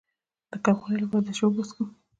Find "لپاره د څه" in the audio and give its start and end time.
1.01-1.33